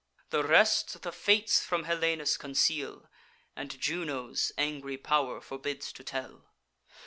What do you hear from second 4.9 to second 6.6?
pow'r forbids to tell.